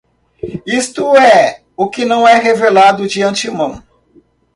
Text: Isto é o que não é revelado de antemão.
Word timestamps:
Isto 0.65 1.15
é 1.15 1.61
o 1.77 1.87
que 1.87 2.05
não 2.05 2.27
é 2.27 2.33
revelado 2.33 3.07
de 3.07 3.21
antemão. 3.21 3.83